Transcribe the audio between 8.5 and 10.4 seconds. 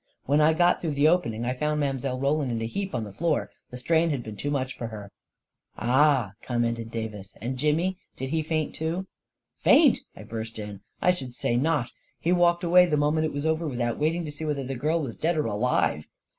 too?" A KING IN BABYLON 275" Faint?" I